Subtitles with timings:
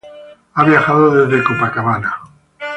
[0.55, 2.11] He viajado desde Copacabana.